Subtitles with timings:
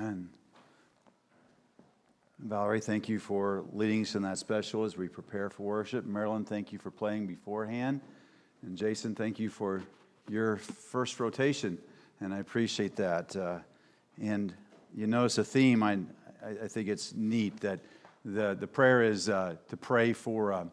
[0.00, 0.30] Amen.
[2.38, 6.06] Valerie, thank you for leading us in that special as we prepare for worship.
[6.06, 8.00] Marilyn, thank you for playing beforehand.
[8.62, 9.82] And Jason, thank you for
[10.26, 11.76] your first rotation,
[12.22, 13.36] and I appreciate that.
[13.36, 13.58] Uh,
[14.18, 14.54] and
[14.94, 15.98] you notice a theme, I,
[16.42, 17.80] I think it's neat that
[18.24, 20.64] the, the prayer is uh, to pray for uh,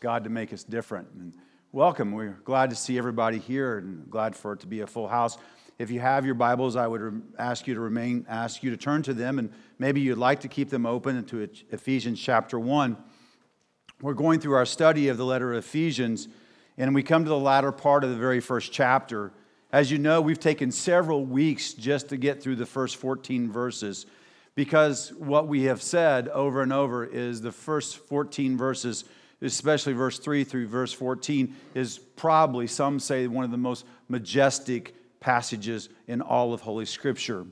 [0.00, 1.08] God to make us different.
[1.18, 1.34] And
[1.70, 2.12] welcome.
[2.12, 5.36] We're glad to see everybody here and glad for it to be a full house.
[5.76, 9.02] If you have your Bibles, I would ask you to remain, ask you to turn
[9.02, 12.96] to them, and maybe you'd like to keep them open to Ephesians chapter 1.
[14.00, 16.28] We're going through our study of the letter of Ephesians,
[16.78, 19.32] and we come to the latter part of the very first chapter.
[19.72, 24.06] As you know, we've taken several weeks just to get through the first 14 verses
[24.54, 29.04] because what we have said over and over is the first 14 verses,
[29.42, 34.94] especially verse 3 through verse 14, is probably, some say, one of the most majestic
[35.24, 37.46] passages in all of Holy Scripture.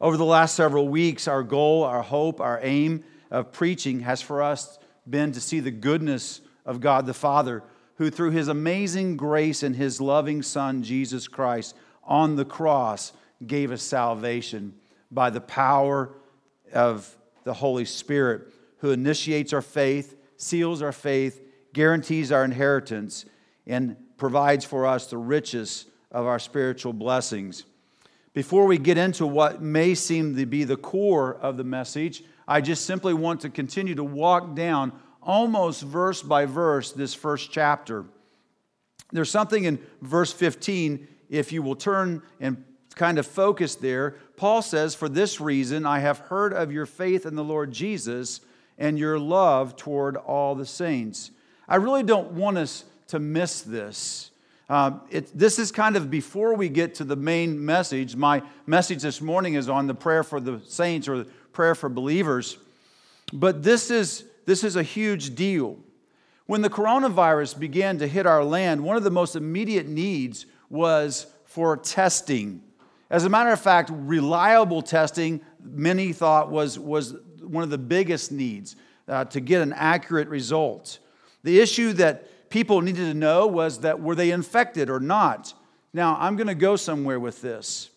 [0.00, 4.42] Over the last several weeks, our goal, our hope, our aim of preaching has for
[4.42, 4.76] us
[5.08, 7.62] been to see the goodness of God the Father,
[7.94, 13.12] who through his amazing grace and his loving Son, Jesus Christ, on the cross
[13.46, 14.74] gave us salvation
[15.08, 16.12] by the power
[16.72, 21.40] of the Holy Spirit, who initiates our faith, seals our faith,
[21.72, 23.26] guarantees our inheritance,
[23.64, 27.64] and provides for us the riches of our spiritual blessings.
[28.32, 32.60] Before we get into what may seem to be the core of the message, I
[32.60, 38.04] just simply want to continue to walk down almost verse by verse this first chapter.
[39.10, 44.16] There's something in verse 15, if you will turn and kind of focus there.
[44.36, 48.40] Paul says, For this reason, I have heard of your faith in the Lord Jesus
[48.78, 51.30] and your love toward all the saints.
[51.68, 54.30] I really don't want us to miss this.
[54.68, 58.16] Uh, it, this is kind of before we get to the main message.
[58.16, 61.88] My message this morning is on the prayer for the saints or the prayer for
[61.88, 62.58] believers.
[63.32, 65.78] But this is, this is a huge deal.
[66.46, 71.26] When the coronavirus began to hit our land, one of the most immediate needs was
[71.44, 72.62] for testing.
[73.08, 78.32] As a matter of fact, reliable testing, many thought was, was one of the biggest
[78.32, 78.74] needs
[79.06, 80.98] uh, to get an accurate result.
[81.44, 85.54] The issue that people needed to know was that were they infected or not?
[85.92, 87.90] Now, I'm going to go somewhere with this.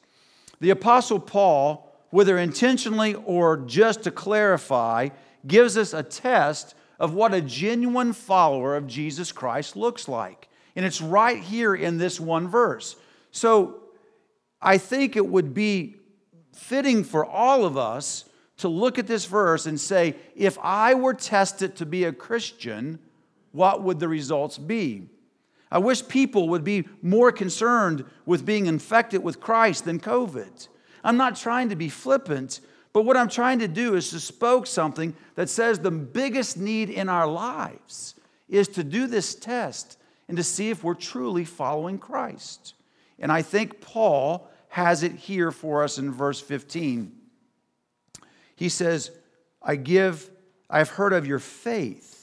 [0.60, 5.10] The Apostle Paul, whether intentionally or just to clarify,
[5.46, 10.50] gives us a test of what a genuine follower of Jesus Christ looks like.
[10.76, 12.96] And it's right here in this one verse.
[13.32, 13.82] So
[14.62, 15.96] I think it would be
[16.54, 18.26] fitting for all of us
[18.58, 23.00] to look at this verse and say, if I were tested to be a Christian,
[23.52, 25.10] what would the results be?
[25.72, 30.68] I wish people would be more concerned with being infected with Christ than COVID.
[31.04, 32.60] I'm not trying to be flippant,
[32.92, 36.90] but what I'm trying to do is to spoke something that says the biggest need
[36.90, 38.16] in our lives
[38.48, 42.74] is to do this test and to see if we're truly following Christ.
[43.20, 47.12] And I think Paul has it here for us in verse 15.
[48.56, 49.12] He says,
[49.62, 50.30] I give,
[50.70, 52.19] I've heard of your faith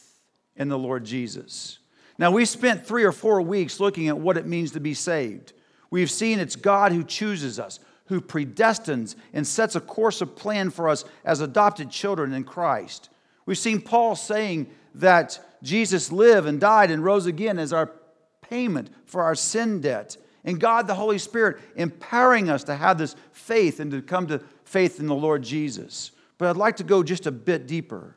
[0.56, 1.78] in the Lord Jesus.
[2.18, 5.52] Now, we spent three or four weeks looking at what it means to be saved.
[5.90, 10.70] We've seen it's God who chooses us, who predestines and sets a course of plan
[10.70, 13.10] for us as adopted children in Christ.
[13.44, 17.92] We've seen Paul saying that Jesus lived and died and rose again as our
[18.40, 20.16] payment for our sin debt.
[20.44, 24.40] And God, the Holy Spirit, empowering us to have this faith and to come to
[24.64, 26.12] faith in the Lord Jesus.
[26.38, 28.16] But I'd like to go just a bit deeper.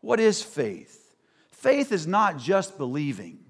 [0.00, 1.05] What is faith?
[1.66, 3.40] Faith is not just believing.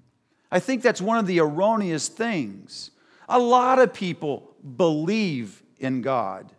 [0.51, 2.89] I think that's one of the erroneous things.
[3.29, 6.51] A lot of people believe in God.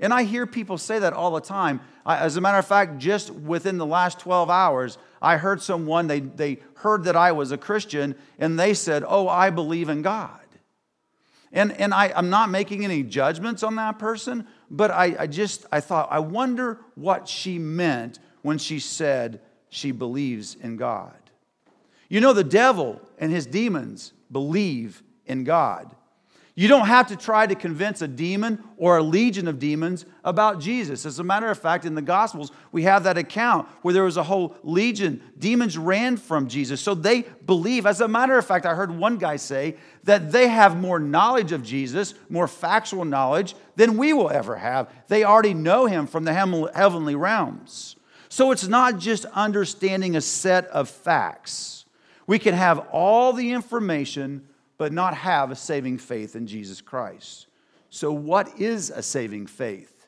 [0.00, 1.82] And I hear people say that all the time.
[2.04, 6.18] As a matter of fact, just within the last 12 hours, I heard someone, they,
[6.18, 10.40] they heard that I was a Christian, and they said, Oh, I believe in God.
[11.52, 15.64] And, and I, I'm not making any judgments on that person, but I, I just,
[15.70, 21.14] I thought, I wonder what she meant when she said, she believes in God.
[22.08, 25.94] You know, the devil and his demons believe in God.
[26.58, 30.58] You don't have to try to convince a demon or a legion of demons about
[30.58, 31.04] Jesus.
[31.04, 34.16] As a matter of fact, in the Gospels, we have that account where there was
[34.16, 35.22] a whole legion.
[35.38, 36.80] Demons ran from Jesus.
[36.80, 37.84] So they believe.
[37.84, 41.52] As a matter of fact, I heard one guy say that they have more knowledge
[41.52, 44.90] of Jesus, more factual knowledge, than we will ever have.
[45.08, 47.95] They already know him from the heavenly realms.
[48.36, 51.86] So it's not just understanding a set of facts.
[52.26, 54.46] We can have all the information,
[54.76, 57.46] but not have a saving faith in Jesus Christ.
[57.88, 60.06] So, what is a saving faith?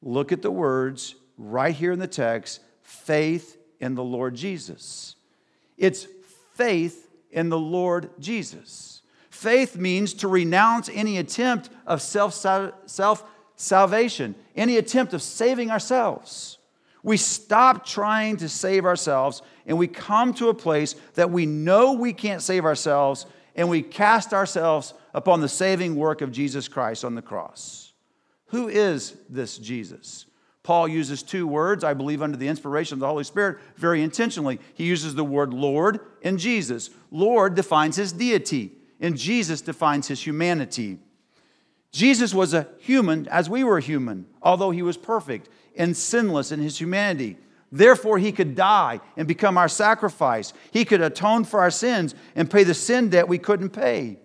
[0.00, 5.16] Look at the words right here in the text faith in the Lord Jesus.
[5.76, 6.06] It's
[6.54, 9.02] faith in the Lord Jesus.
[9.28, 12.32] Faith means to renounce any attempt of self
[13.56, 16.58] salvation, any attempt of saving ourselves.
[17.02, 21.92] We stop trying to save ourselves and we come to a place that we know
[21.92, 27.04] we can't save ourselves and we cast ourselves upon the saving work of Jesus Christ
[27.04, 27.92] on the cross.
[28.46, 30.26] Who is this Jesus?
[30.62, 34.60] Paul uses two words, I believe, under the inspiration of the Holy Spirit very intentionally.
[34.74, 36.90] He uses the word Lord and Jesus.
[37.10, 40.98] Lord defines his deity, and Jesus defines his humanity.
[41.92, 46.60] Jesus was a human as we were human, although he was perfect and sinless in
[46.60, 47.36] his humanity.
[47.72, 50.52] Therefore, he could die and become our sacrifice.
[50.72, 54.18] He could atone for our sins and pay the sin debt we couldn't pay.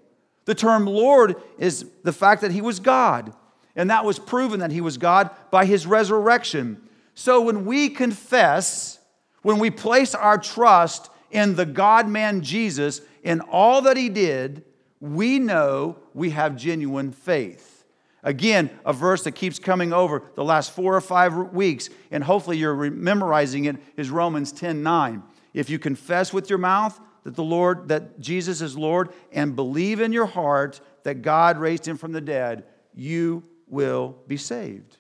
[0.46, 3.34] The term Lord is the fact that he was God,
[3.76, 6.82] and that was proven that he was God by his resurrection.
[7.14, 9.00] So when we confess,
[9.42, 14.64] when we place our trust in the God man Jesus, in all that he did,
[15.00, 17.75] we know we have genuine faith.
[18.25, 22.57] Again, a verse that keeps coming over the last four or five weeks, and hopefully
[22.57, 25.22] you're memorizing it, is Romans 10 9.
[25.54, 30.01] If you confess with your mouth that the Lord, that Jesus is Lord, and believe
[30.01, 34.98] in your heart that God raised him from the dead, you will be saved.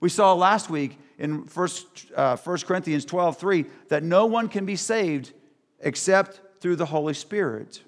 [0.00, 1.68] We saw last week in 1,
[2.16, 5.32] uh, 1 Corinthians 12 3 that no one can be saved
[5.78, 7.82] except through the Holy Spirit.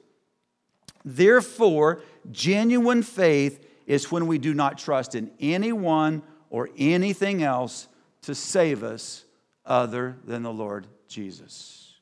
[1.04, 7.88] Therefore, genuine faith is when we do not trust in anyone or anything else
[8.20, 9.24] to save us
[9.64, 11.98] other than the Lord Jesus.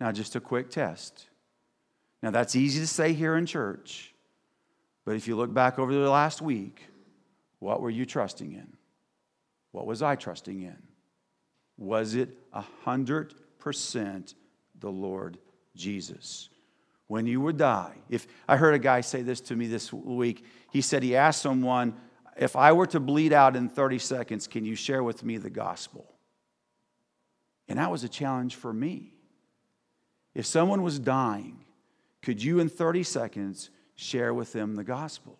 [0.00, 1.26] Now, just a quick test.
[2.22, 4.14] Now, that's easy to say here in church,
[5.04, 6.86] but if you look back over the last week,
[7.58, 8.76] what were you trusting in?
[9.72, 10.78] What was I trusting in?
[11.76, 14.34] Was it 100%
[14.80, 15.38] the Lord
[15.76, 16.49] Jesus?
[17.10, 17.92] When you would die.
[18.08, 21.42] If I heard a guy say this to me this week, he said he asked
[21.42, 21.96] someone,
[22.36, 25.50] if I were to bleed out in 30 seconds, can you share with me the
[25.50, 26.06] gospel?
[27.66, 29.12] And that was a challenge for me.
[30.36, 31.64] If someone was dying,
[32.22, 35.36] could you in 30 seconds share with them the gospel?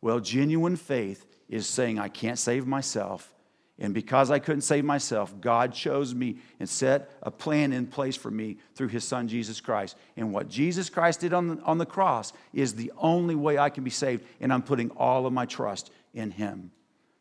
[0.00, 3.34] Well, genuine faith is saying, I can't save myself.
[3.78, 8.16] And because I couldn't save myself, God chose me and set a plan in place
[8.16, 9.96] for me through his son, Jesus Christ.
[10.16, 13.68] And what Jesus Christ did on the, on the cross is the only way I
[13.68, 14.24] can be saved.
[14.40, 16.70] And I'm putting all of my trust in him.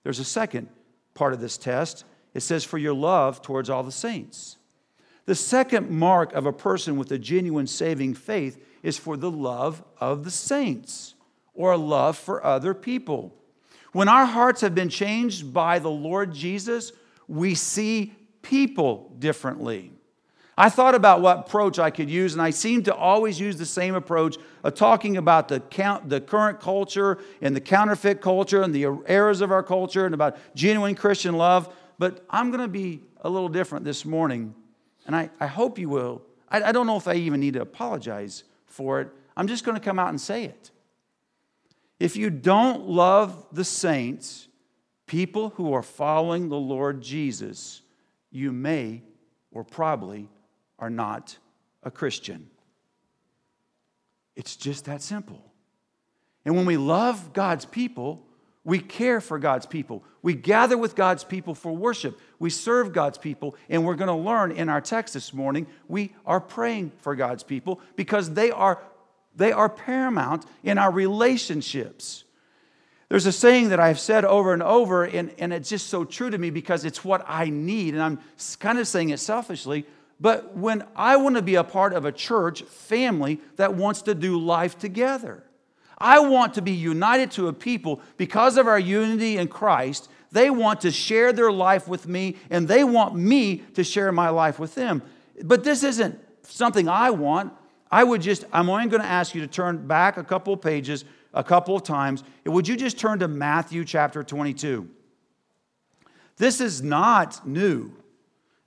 [0.04, 0.70] There's a second
[1.14, 2.06] part of this test
[2.36, 4.58] it says, For your love towards all the saints.
[5.26, 9.84] The second mark of a person with a genuine saving faith is for the love
[10.00, 11.16] of the saints
[11.56, 13.34] or a love for other people.
[13.96, 16.92] When our hearts have been changed by the Lord Jesus,
[17.30, 19.94] we see people differently.
[20.58, 23.66] I thought about what approach I could use, and I seem to always use the
[23.66, 28.76] same approach of talking about the, count, the current culture and the counterfeit culture and
[28.76, 31.74] the errors of our culture and about genuine Christian love.
[31.98, 34.54] But I'm going to be a little different this morning,
[35.08, 36.22] and I, I hope you will.
[36.50, 39.08] I, I don't know if I even need to apologize for it.
[39.38, 40.72] I'm just going to come out and say it.
[42.00, 44.48] If you don't love the saints,
[45.06, 47.82] people who are following the Lord Jesus,
[48.32, 49.02] you may
[49.52, 50.28] or probably
[50.78, 51.38] are not
[51.84, 52.50] a Christian.
[54.36, 55.42] It's just that simple.
[56.44, 58.26] And when we love God's people,
[58.66, 60.04] we care for God's people.
[60.22, 62.20] We gather with God's people for worship.
[62.40, 63.56] We serve God's people.
[63.70, 67.44] And we're going to learn in our text this morning, we are praying for God's
[67.44, 68.82] people because they are
[69.36, 72.24] they are paramount in our relationships.
[73.10, 76.30] There's a saying that I've said over and over, and, and it's just so true
[76.30, 77.94] to me because it's what I need.
[77.94, 78.20] And I'm
[78.60, 79.86] kind of saying it selfishly,
[80.20, 84.16] but when I want to be a part of a church family that wants to
[84.16, 85.44] do life together,
[85.98, 90.10] I want to be united to a people because of our unity in Christ.
[90.32, 94.30] They want to share their life with me, and they want me to share my
[94.30, 95.02] life with them.
[95.44, 97.54] But this isn't something I want.
[97.96, 100.60] I would just, I'm only going to ask you to turn back a couple of
[100.60, 102.26] pages a couple of times.
[102.46, 104.90] Would you just turn to Matthew chapter 22?
[106.36, 107.94] This is not new.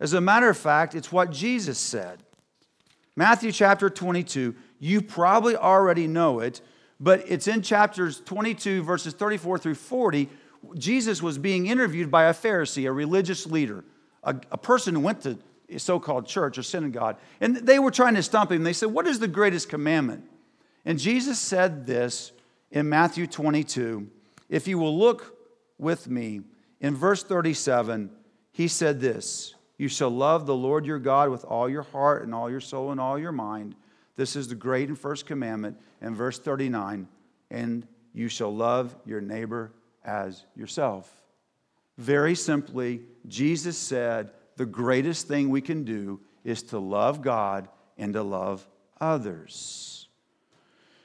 [0.01, 2.23] As a matter of fact, it's what Jesus said.
[3.17, 6.63] Matthew chapter 22, you probably already know it,
[6.99, 10.31] but it's in chapters 22, verses 34 through 40.
[10.79, 13.85] Jesus was being interviewed by a Pharisee, a religious leader,
[14.25, 15.37] a, a person who went to
[15.77, 17.19] so called church or synagogue.
[17.41, 18.63] And they were trying to stump him.
[18.63, 20.25] They said, What is the greatest commandment?
[20.85, 22.33] And Jesus said this
[22.71, 24.09] in Matthew 22
[24.49, 25.37] If you will look
[25.79, 26.43] with me
[26.81, 28.11] In verse 37,
[28.53, 32.35] he said this You shall love the Lord your God with all your heart and
[32.35, 33.75] all your soul and all your mind.
[34.17, 35.79] This is the great and first commandment.
[36.01, 37.09] In verse 39,
[37.51, 39.73] and you shall love your neighbor
[40.05, 41.13] as yourself.
[41.97, 48.13] Very simply, Jesus said the greatest thing we can do is to love God and
[48.13, 48.67] to love
[49.01, 50.09] others.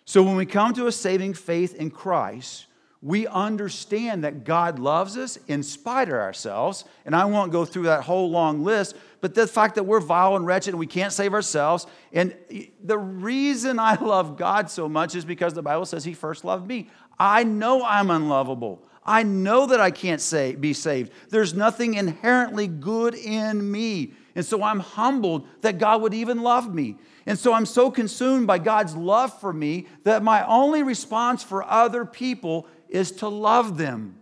[0.05, 2.65] So when we come to a saving faith in Christ,
[3.01, 6.85] we understand that God loves us in spite of ourselves.
[7.05, 10.35] And I won't go through that whole long list, but the fact that we're vile
[10.35, 11.85] and wretched and we can't save ourselves.
[12.11, 12.35] And
[12.81, 16.67] the reason I love God so much is because the Bible says He first loved
[16.67, 16.89] me.
[17.19, 18.81] I know I'm unlovable.
[19.05, 21.11] I know that I can't say, be saved.
[21.29, 24.13] There's nothing inherently good in me.
[24.35, 26.97] And so I'm humbled that God would even love me.
[27.25, 31.63] And so I'm so consumed by God's love for me that my only response for
[31.63, 34.17] other people is to love them.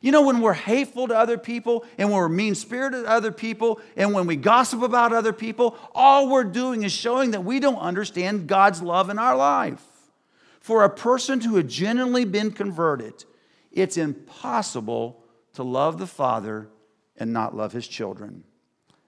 [0.00, 3.30] You know, when we're hateful to other people and when we're mean spirited to other
[3.30, 7.60] people and when we gossip about other people, all we're doing is showing that we
[7.60, 9.84] don't understand God's love in our life.
[10.60, 13.24] For a person who had genuinely been converted,
[13.70, 15.22] it's impossible
[15.54, 16.68] to love the Father
[17.16, 18.44] and not love his children.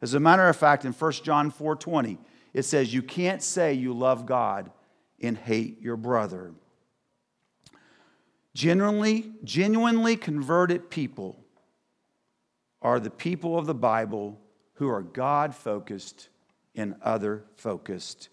[0.00, 2.18] As a matter of fact, in 1 John 4:20,
[2.52, 4.70] it says you can't say you love God
[5.20, 6.52] and hate your brother.
[8.54, 11.42] Genuinely, genuinely converted people
[12.82, 14.38] are the people of the Bible
[14.74, 16.28] who are God focused
[16.74, 18.28] and other focused.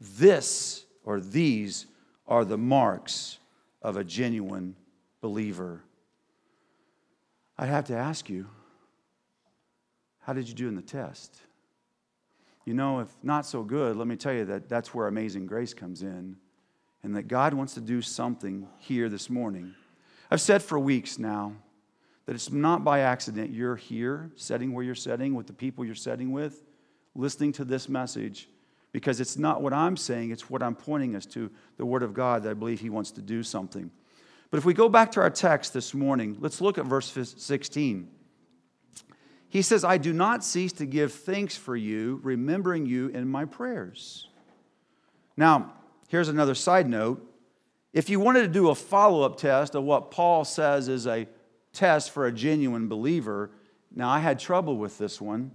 [0.00, 1.86] This or these
[2.26, 3.38] are the marks
[3.80, 4.74] of a genuine
[5.24, 5.80] believer.
[7.56, 8.46] I'd have to ask you,
[10.20, 11.40] how did you do in the test?
[12.66, 15.72] You know, if not so good, let me tell you that that's where amazing grace
[15.72, 16.36] comes in
[17.02, 19.74] and that God wants to do something here this morning.
[20.30, 21.54] I've said for weeks now
[22.26, 25.94] that it's not by accident you're here, setting where you're setting, with the people you're
[25.94, 26.62] setting with,
[27.14, 28.46] listening to this message,
[28.92, 32.12] because it's not what I'm saying, it's what I'm pointing us to, the Word of
[32.12, 33.90] God, that I believe He wants to do something.
[34.50, 38.08] But if we go back to our text this morning, let's look at verse 16.
[39.48, 43.44] He says, I do not cease to give thanks for you, remembering you in my
[43.44, 44.28] prayers.
[45.36, 45.72] Now,
[46.14, 47.28] Here's another side note.
[47.92, 51.26] If you wanted to do a follow up test of what Paul says is a
[51.72, 53.50] test for a genuine believer,
[53.92, 55.50] now I had trouble with this one,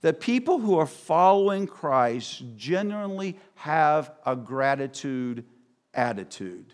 [0.00, 5.44] that people who are following Christ genuinely have a gratitude
[5.92, 6.72] attitude.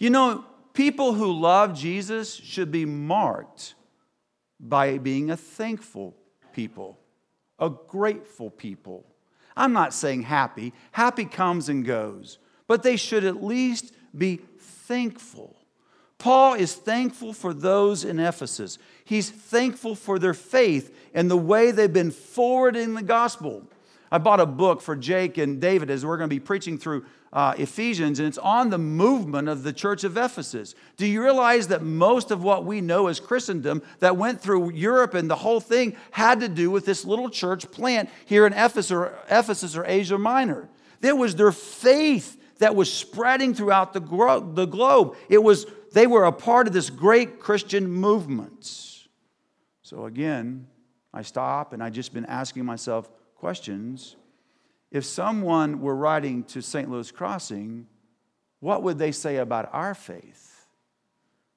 [0.00, 3.74] You know, people who love Jesus should be marked
[4.58, 6.16] by being a thankful
[6.54, 6.98] people,
[7.58, 9.04] a grateful people.
[9.54, 15.54] I'm not saying happy, happy comes and goes, but they should at least be thankful.
[16.16, 18.78] Paul is thankful for those in Ephesus.
[19.04, 23.64] He's thankful for their faith and the way they've been forwarding the gospel.
[24.10, 27.04] I bought a book for Jake and David as we're going to be preaching through
[27.32, 30.74] uh, Ephesians, and it's on the movement of the church of Ephesus.
[30.96, 35.14] Do you realize that most of what we know as Christendom that went through Europe
[35.14, 38.90] and the whole thing had to do with this little church plant here in Ephesus
[38.90, 40.68] or, Ephesus or Asia Minor?
[41.00, 45.16] There was their faith that was spreading throughout the, gro- the globe.
[45.28, 48.66] It was, they were a part of this great Christian movement.
[49.82, 50.66] So again,
[51.14, 54.16] I stop and I've just been asking myself questions
[54.90, 56.90] if someone were writing to St.
[56.90, 57.86] Louis Crossing,
[58.60, 60.66] what would they say about our faith?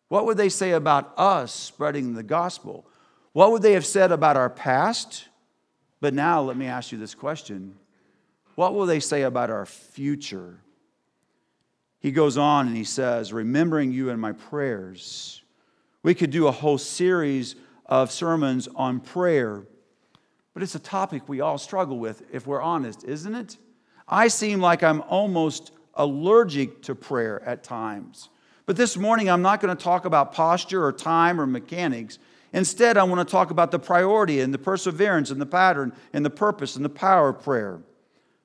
[0.08, 2.86] What would they say about us spreading the gospel?
[3.32, 5.28] What would they have said about our past?
[6.00, 7.76] But now let me ask you this question
[8.56, 10.60] What will they say about our future?
[12.00, 15.42] He goes on and he says, Remembering you in my prayers.
[16.04, 19.64] We could do a whole series of sermons on prayer.
[20.54, 23.58] But it's a topic we all struggle with, if we're honest, isn't it?
[24.08, 28.30] I seem like I'm almost allergic to prayer at times.
[28.66, 32.20] But this morning, I'm not going to talk about posture or time or mechanics.
[32.54, 36.24] Instead, I want to talk about the priority and the perseverance and the pattern and
[36.24, 37.80] the purpose and the power of prayer.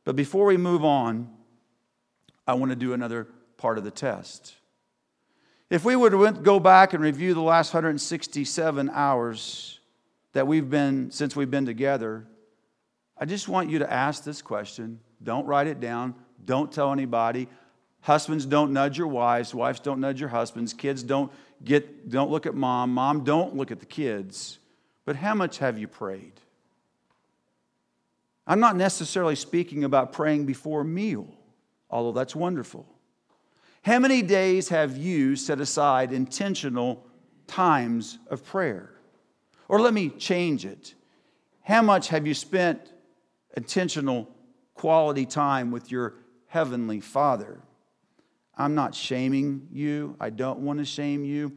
[0.05, 1.31] But before we move on,
[2.47, 4.55] I want to do another part of the test.
[5.69, 9.78] If we to go back and review the last 167 hours,
[10.39, 12.25] that we've been since we've been together,
[13.19, 15.01] I just want you to ask this question.
[15.21, 16.15] Don't write it down.
[16.45, 17.49] Don't tell anybody.
[18.03, 19.53] Husbands don't nudge your wives.
[19.53, 20.73] Wives don't nudge your husbands.
[20.73, 21.33] Kids don't
[21.65, 22.95] get don't look at mom.
[22.95, 24.61] Mom don't look at the kids.
[25.05, 26.41] But how much have you prayed?
[28.47, 31.27] I'm not necessarily speaking about praying before meal,
[31.91, 32.87] although that's wonderful.
[33.83, 37.05] How many days have you set aside intentional
[37.49, 38.93] times of prayer?
[39.69, 40.95] Or let me change it.
[41.63, 42.93] How much have you spent
[43.57, 44.35] intentional
[44.75, 46.15] quality time with your
[46.47, 47.61] heavenly Father?
[48.57, 50.17] I'm not shaming you.
[50.19, 51.53] I don't want to shame you.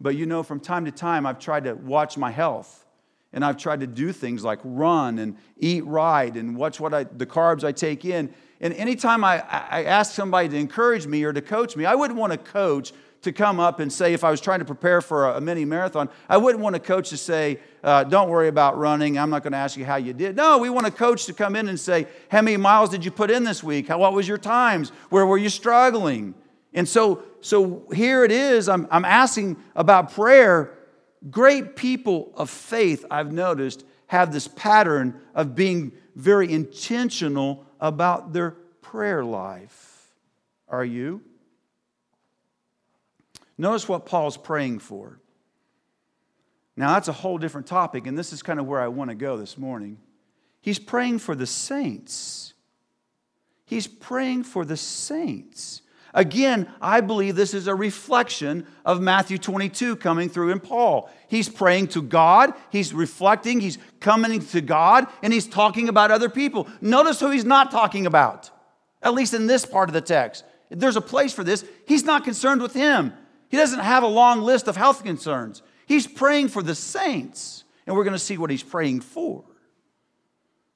[0.00, 2.86] But you know, from time to time, I've tried to watch my health.
[3.32, 7.04] And I've tried to do things like run and eat right and watch what I,
[7.04, 8.32] the carbs I take in.
[8.60, 12.18] And anytime I, I ask somebody to encourage me or to coach me, I wouldn't
[12.18, 15.30] want to coach to come up and say, if I was trying to prepare for
[15.30, 19.18] a, mini marathon, I wouldn't want a coach to say, uh, don't worry about running.
[19.18, 20.36] I'm not going to ask you how you did.
[20.36, 23.10] No, we want a coach to come in and say, how many miles did you
[23.10, 23.88] put in this week?
[23.88, 24.90] How, what was your times?
[25.10, 26.34] Where were you struggling?
[26.72, 28.68] And so, so here it is.
[28.68, 30.78] I'm, I'm asking about prayer.
[31.28, 38.52] Great people of faith, I've noticed, have this pattern of being very intentional about their
[38.80, 40.14] prayer life.
[40.68, 41.22] Are you?
[43.58, 45.20] Notice what Paul's praying for.
[46.76, 49.16] Now, that's a whole different topic, and this is kind of where I want to
[49.16, 49.98] go this morning.
[50.60, 52.54] He's praying for the saints.
[53.64, 55.82] He's praying for the saints.
[56.14, 61.10] Again, I believe this is a reflection of Matthew 22 coming through in Paul.
[61.28, 66.30] He's praying to God, he's reflecting, he's coming to God, and he's talking about other
[66.30, 66.66] people.
[66.80, 68.50] Notice who he's not talking about,
[69.02, 70.44] at least in this part of the text.
[70.70, 71.64] There's a place for this.
[71.86, 73.12] He's not concerned with him,
[73.48, 75.62] he doesn't have a long list of health concerns.
[75.86, 79.44] He's praying for the saints, and we're going to see what he's praying for.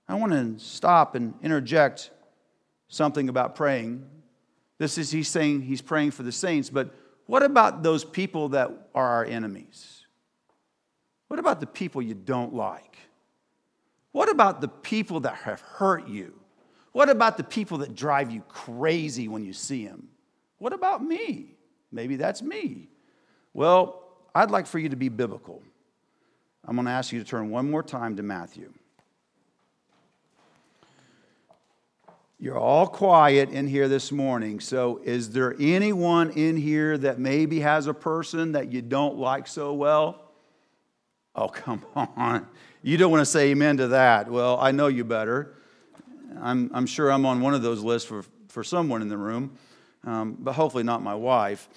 [0.09, 2.11] I want to stop and interject
[2.89, 4.07] something about praying
[4.83, 6.93] this is, he's saying he's praying for the saints, but
[7.27, 10.05] what about those people that are our enemies?
[11.29, 12.97] What about the people you don't like?
[14.11, 16.35] What about the people that have hurt you?
[16.91, 20.09] What about the people that drive you crazy when you see them?
[20.59, 21.55] What about me?
[21.93, 22.89] Maybe that's me.
[23.55, 24.03] Well,
[24.35, 25.63] I'd like for you to be biblical.
[26.65, 28.73] I'm going to ask you to turn one more time to Matthew.
[32.39, 34.59] You're all quiet in here this morning.
[34.59, 39.47] So, is there anyone in here that maybe has a person that you don't like
[39.47, 40.33] so well?
[41.37, 42.49] Oh, come on.
[42.83, 44.29] You don't want to say amen to that.
[44.29, 45.55] Well, I know you better.
[46.41, 49.57] I'm, I'm sure I'm on one of those lists for, for someone in the room,
[50.05, 51.69] um, but hopefully not my wife.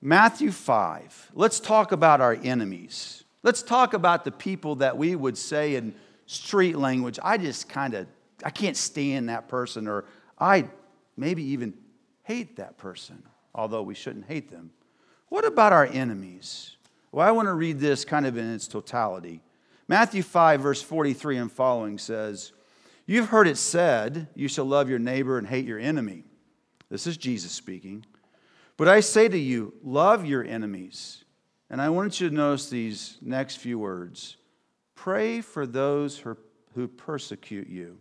[0.00, 1.32] Matthew 5.
[1.34, 3.24] Let's talk about our enemies.
[3.42, 5.94] Let's talk about the people that we would say in
[6.26, 8.06] street language, I just kind of
[8.44, 10.04] I can't stand that person, or
[10.38, 10.68] I
[11.16, 11.74] maybe even
[12.22, 13.22] hate that person,
[13.54, 14.70] although we shouldn't hate them.
[15.28, 16.76] What about our enemies?
[17.12, 19.40] Well, I want to read this kind of in its totality.
[19.86, 22.52] Matthew 5, verse 43 and following says,
[23.06, 26.24] You've heard it said, You shall love your neighbor and hate your enemy.
[26.90, 28.04] This is Jesus speaking.
[28.76, 31.24] But I say to you, love your enemies.
[31.70, 34.36] And I want you to notice these next few words
[34.94, 36.22] Pray for those
[36.74, 37.98] who persecute you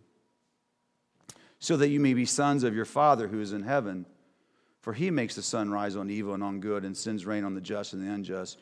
[1.60, 4.06] so that you may be sons of your Father who is in heaven.
[4.82, 7.56] For he makes the sun rise on evil and on good, and sends rain on
[7.56, 8.60] the just and the unjust.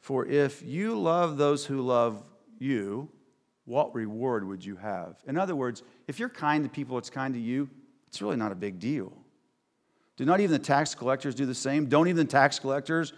[0.00, 2.24] For if you love those who love
[2.58, 3.08] you,
[3.64, 5.22] what reward would you have?
[5.28, 7.70] In other words, if you're kind to people it's kind to you,
[8.08, 9.12] it's really not a big deal.
[10.16, 11.86] Do not even the tax collectors do the same?
[11.86, 13.12] Don't even the tax collectors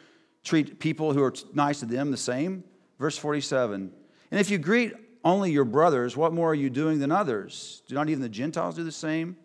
[0.44, 2.64] treat people who are nice to them the same?
[2.98, 3.92] Verse 47
[4.30, 4.92] And if you greet
[5.24, 7.82] only your brothers, what more are you doing than others?
[7.88, 9.36] Do not even the Gentiles do the same?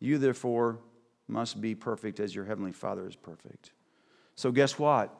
[0.00, 0.80] You, therefore,
[1.28, 3.72] must be perfect as your heavenly Father is perfect.
[4.34, 5.14] So, guess what?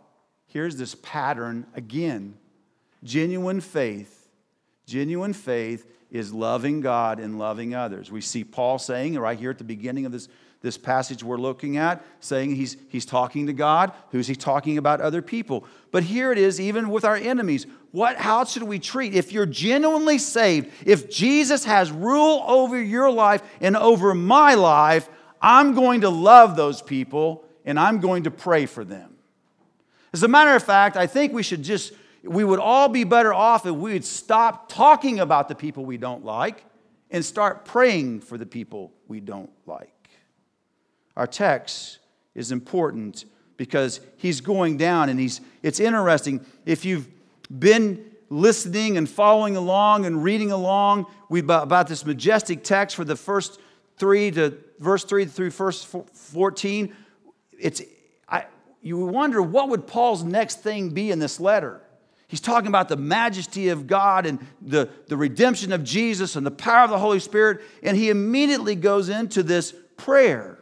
[0.47, 2.37] Here's this pattern again
[3.03, 4.29] genuine faith.
[4.87, 8.13] Genuine faith is loving God and loving others.
[8.13, 10.29] We see Paul saying right here at the beginning of this
[10.67, 13.93] this passage we're looking at, saying he's, he's talking to God.
[14.11, 15.01] Who's he talking about?
[15.01, 15.65] Other people.
[15.93, 17.67] But here it is, even with our enemies.
[17.93, 19.15] What, how should we treat?
[19.15, 25.09] If you're genuinely saved, if Jesus has rule over your life and over my life,
[25.41, 29.17] I'm going to love those people and I'm going to pray for them.
[30.13, 31.93] As a matter of fact, I think we should just,
[32.25, 35.97] we would all be better off if we would stop talking about the people we
[35.97, 36.65] don't like
[37.11, 39.93] and start praying for the people we don't like.
[41.17, 41.99] Our text
[42.35, 43.25] is important
[43.57, 47.09] because he's going down and he's it's interesting if you've
[47.59, 53.17] been listening and following along and reading along we about this majestic text for the
[53.17, 53.59] first
[53.99, 56.95] 3 to verse 3 through verse 14
[57.59, 57.81] it's
[58.29, 58.45] I,
[58.83, 61.81] you wonder what would Paul's next thing be in this letter
[62.29, 66.51] He's talking about the majesty of God and the, the redemption of Jesus and the
[66.51, 67.61] power of the Holy Spirit.
[67.85, 70.59] And he immediately goes into this prayer.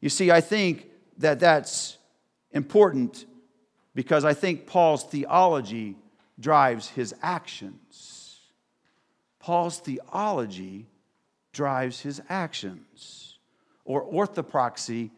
[0.00, 1.98] You see, I think that that's
[2.52, 3.24] important
[3.94, 5.96] because I think Paul's theology
[6.38, 8.40] drives his actions.
[9.38, 10.86] Paul's theology
[11.52, 13.38] drives his actions.
[13.84, 15.10] Or orthopraxy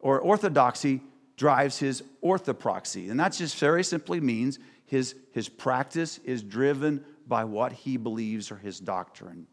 [0.00, 1.00] or orthodoxy
[1.36, 3.10] drives his orthopraxy.
[3.10, 8.50] And that just very simply means his, his practice is driven by what he believes
[8.50, 9.46] or his doctrine.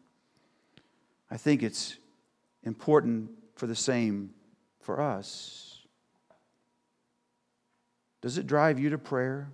[1.30, 1.96] I think it's
[2.62, 4.30] important for the same
[4.84, 5.80] for us.
[8.20, 9.48] Does it drive you to prayer?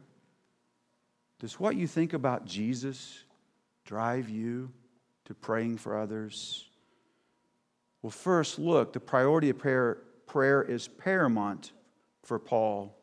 [1.39, 3.25] Does what you think about Jesus
[3.85, 4.71] drive you
[5.25, 6.69] to praying for others?
[8.03, 11.73] Well, first, look, the priority of prayer, prayer is paramount
[12.23, 12.97] for Paul.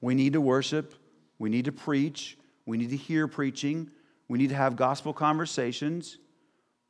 [0.00, 0.94] We need to worship,
[1.38, 3.90] we need to preach, we need to hear preaching,
[4.28, 6.18] we need to have gospel conversations.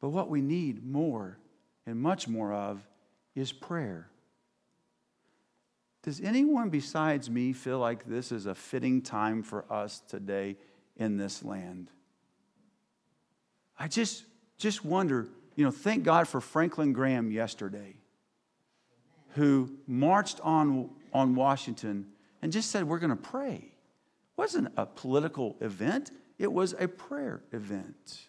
[0.00, 1.38] But what we need more
[1.86, 2.86] and much more of
[3.38, 4.10] is prayer.
[6.02, 10.56] Does anyone besides me feel like this is a fitting time for us today
[10.96, 11.90] in this land?
[13.78, 14.24] I just,
[14.58, 17.96] just wonder, you know, thank God for Franklin Graham yesterday,
[19.34, 22.06] who marched on, on Washington
[22.42, 23.56] and just said, We're going to pray.
[23.56, 28.28] It wasn't a political event, it was a prayer event.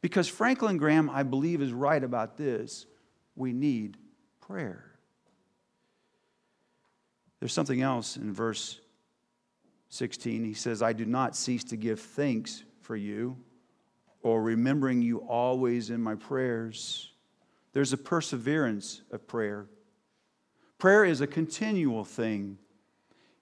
[0.00, 2.86] Because Franklin Graham, I believe, is right about this.
[3.36, 3.98] We need
[4.50, 4.84] prayer.
[7.38, 8.80] There's something else in verse
[9.90, 10.44] 16.
[10.44, 13.36] He says, I do not cease to give thanks for you
[14.24, 17.12] or remembering you always in my prayers.
[17.74, 19.66] There's a perseverance of prayer.
[20.78, 22.58] Prayer is a continual thing.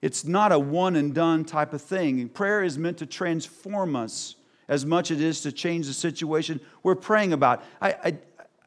[0.03, 2.29] It's not a one and done type of thing.
[2.29, 4.35] Prayer is meant to transform us
[4.67, 7.63] as much as it is to change the situation we're praying about.
[7.81, 8.17] I, I,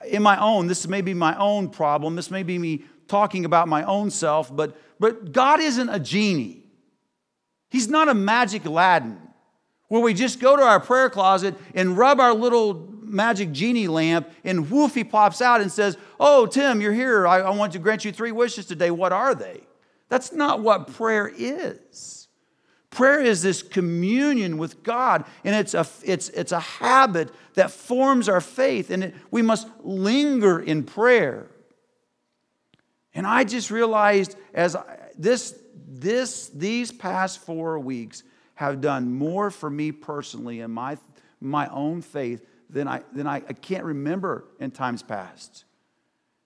[0.06, 2.16] in my own, this may be my own problem.
[2.16, 6.64] This may be me talking about my own self, but, but God isn't a genie.
[7.70, 9.18] He's not a magic Aladdin
[9.88, 14.30] where we just go to our prayer closet and rub our little magic genie lamp
[14.42, 17.26] and woof, he pops out and says, Oh, Tim, you're here.
[17.26, 18.90] I, I want to grant you three wishes today.
[18.90, 19.60] What are they?
[20.08, 22.21] That's not what prayer is.
[22.92, 28.28] Prayer is this communion with God, and it's a, it's, it's a habit that forms
[28.28, 31.48] our faith, and it, we must linger in prayer.
[33.14, 38.24] And I just realized as I, this, this, these past four weeks
[38.54, 40.98] have done more for me personally in my,
[41.40, 45.64] my own faith than, I, than I, I can't remember in times past.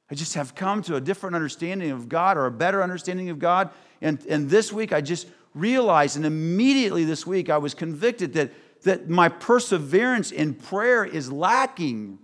[0.09, 3.41] I just have come to a different understanding of God or a better understanding of
[3.41, 3.71] God.
[4.01, 8.53] And, and this week, I just realized, and immediately this week, I was convicted that,
[8.83, 12.19] that my perseverance in prayer is lacking.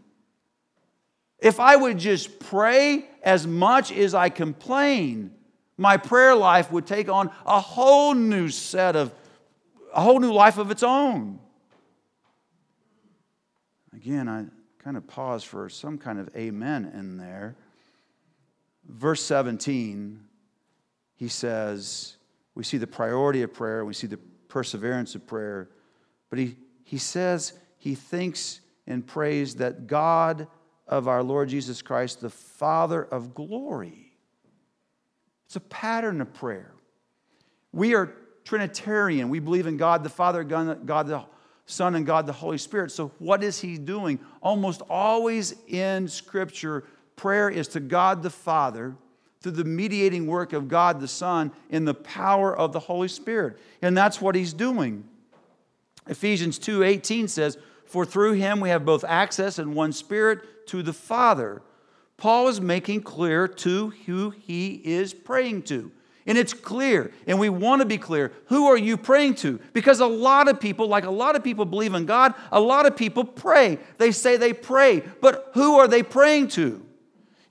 [1.38, 5.32] If I would just pray as much as I complain,
[5.78, 9.12] my prayer life would take on a whole new set of,
[9.94, 11.40] a whole new life of its own.
[13.94, 14.44] Again, I
[14.82, 17.56] kind of pause for some kind of amen in there.
[18.86, 20.20] Verse 17,
[21.14, 22.16] he says,
[22.54, 25.70] we see the priority of prayer, we see the perseverance of prayer.
[26.30, 30.46] But he, he says he thinks and prays that God
[30.86, 34.12] of our Lord Jesus Christ, the Father of glory.
[35.46, 36.72] It's a pattern of prayer.
[37.72, 38.12] We are
[38.44, 39.28] Trinitarian.
[39.28, 41.24] We believe in God the Father, God, the
[41.66, 42.90] Son, and God the Holy Spirit.
[42.90, 44.18] So, what is He doing?
[44.42, 46.84] Almost always in Scripture,
[47.16, 48.96] prayer is to God the Father
[49.42, 53.58] through the mediating work of God the Son in the power of the Holy Spirit.
[53.82, 55.04] And that's what he's doing.
[56.06, 60.92] Ephesians 2:18 says, "For through him we have both access in one spirit to the
[60.92, 61.62] Father."
[62.16, 65.90] Paul is making clear to who he is praying to.
[66.24, 68.30] And it's clear, and we want to be clear.
[68.46, 69.58] Who are you praying to?
[69.72, 72.86] Because a lot of people, like a lot of people believe in God, a lot
[72.86, 73.80] of people pray.
[73.98, 76.80] They say they pray, but who are they praying to?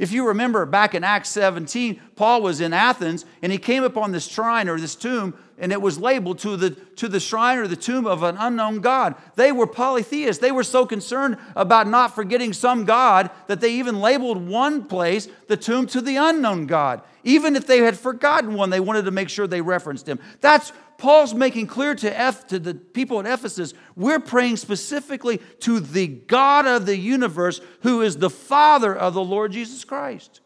[0.02, 4.12] If you remember back in Acts 17, Paul was in Athens and he came upon
[4.12, 7.68] this shrine or this tomb and it was labeled to the, to the shrine or
[7.68, 9.14] the tomb of an unknown God.
[9.36, 10.42] They were polytheists.
[10.42, 15.28] They were so concerned about not forgetting some God that they even labeled one place,
[15.48, 17.04] the tomb, to the unknown God.
[17.24, 20.18] Even if they had forgotten one, they wanted to make sure they referenced him.
[20.40, 25.80] That's Paul's making clear to, F, to the people in Ephesus, we're praying specifically to
[25.80, 30.42] the God of the universe who is the Father of the Lord Jesus Christ.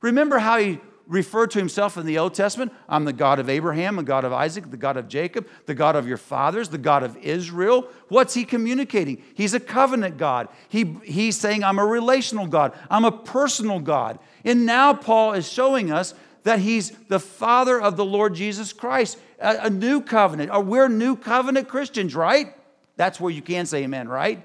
[0.00, 2.72] Remember how he referred to himself in the Old Testament?
[2.88, 5.96] I'm the God of Abraham, the God of Isaac, the God of Jacob, the God
[5.96, 7.86] of your fathers, the God of Israel.
[8.08, 9.22] What's he communicating?
[9.34, 10.48] He's a covenant God.
[10.70, 14.18] He, he's saying, I'm a relational God, I'm a personal God.
[14.46, 19.18] And now Paul is showing us that he's the Father of the Lord Jesus Christ.
[19.40, 20.50] A, a new covenant.
[20.50, 22.54] Or we're new covenant Christians, right?
[22.96, 24.42] That's where you can say amen, right?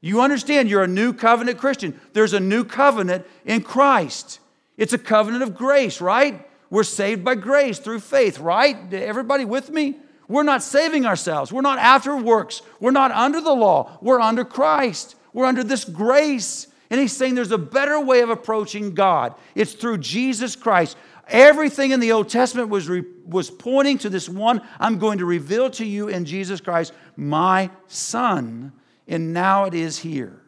[0.00, 2.00] You understand you're a new covenant Christian.
[2.12, 4.40] There's a new covenant in Christ.
[4.76, 6.48] It's a covenant of grace, right?
[6.70, 8.92] We're saved by grace through faith, right?
[8.92, 9.98] Everybody with me?
[10.26, 11.52] We're not saving ourselves.
[11.52, 12.62] We're not after works.
[12.80, 13.98] We're not under the law.
[14.00, 15.14] We're under Christ.
[15.32, 16.66] We're under this grace.
[16.90, 19.34] And he's saying there's a better way of approaching God.
[19.54, 20.96] It's through Jesus Christ.
[21.28, 25.24] Everything in the Old Testament was, re, was pointing to this one I'm going to
[25.24, 28.72] reveal to you in Jesus Christ, my Son.
[29.06, 30.42] And now it is here.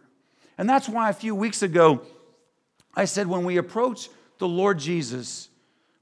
[0.58, 2.02] And that's why a few weeks ago
[2.94, 4.08] I said when we approach
[4.38, 5.48] the Lord Jesus,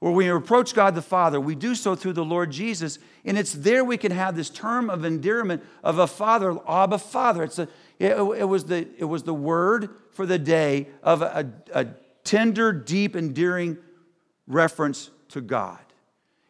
[0.01, 2.99] or we approach God the Father, we do so through the Lord Jesus.
[3.23, 7.43] And it's there we can have this term of endearment of a father, Abba Father.
[7.43, 11.49] It's a, it, it was the, it was the word for the day of a,
[11.73, 11.87] a
[12.25, 13.77] tender, deep, endearing
[14.47, 15.79] reference to God.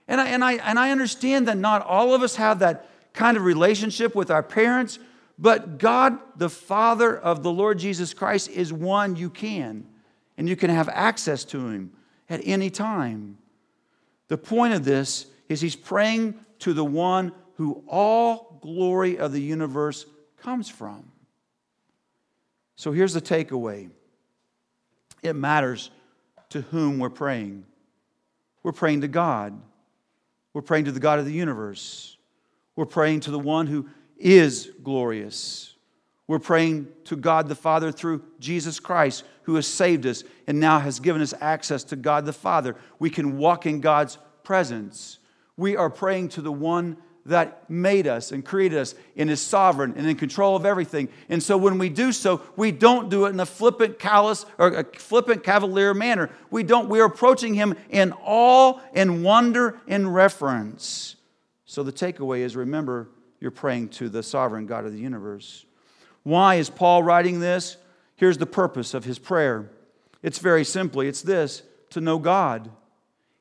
[0.08, 3.38] And I, and, I, and I understand that not all of us have that kind
[3.38, 4.99] of relationship with our parents,
[5.38, 9.86] but God, the Father of the Lord Jesus Christ, is one you can,
[10.38, 11.91] and you can have access to Him
[12.29, 13.38] at any time.
[14.27, 19.41] The point of this is He's praying to the one who all glory of the
[19.41, 20.06] universe
[20.38, 21.12] comes from.
[22.75, 23.89] So here's the takeaway
[25.21, 25.89] it matters
[26.49, 27.65] to whom we're praying.
[28.63, 29.60] We're praying to God.
[30.54, 32.17] We're praying to the God of the universe.
[32.76, 35.76] We're praying to the one who is glorious.
[36.28, 40.80] We're praying to God the Father through Jesus Christ, who has saved us and now
[40.80, 42.76] has given us access to God the Father.
[42.97, 45.19] We can walk in God's presence.
[45.58, 49.93] We are praying to the one that made us and created us and is sovereign
[49.95, 51.07] and in control of everything.
[51.29, 54.67] And so when we do so, we don't do it in a flippant, callous, or
[54.67, 56.29] a flippant, cavalier manner.
[56.51, 56.89] We don't.
[56.89, 61.15] We are approaching Him in awe and wonder and reverence.
[61.65, 63.09] So the takeaway is remember,
[63.39, 65.65] you're praying to the sovereign God of the universe.
[66.23, 67.77] Why is Paul writing this?
[68.15, 69.69] Here's the purpose of his prayer.
[70.21, 72.69] It's very simply it's this to know God.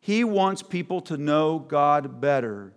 [0.00, 2.72] He wants people to know God better.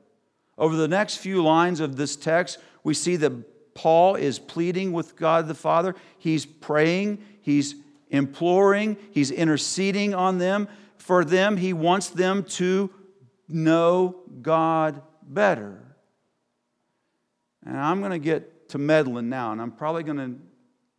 [0.57, 5.15] Over the next few lines of this text, we see that Paul is pleading with
[5.15, 5.95] God the Father.
[6.17, 7.75] He's praying, he's
[8.09, 10.67] imploring, he's interceding on them.
[10.97, 12.89] For them, he wants them to
[13.47, 15.83] know God better.
[17.65, 20.35] And I'm going to get to meddling now, and I'm probably going to